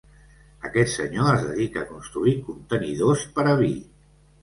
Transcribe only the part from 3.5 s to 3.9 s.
a vi.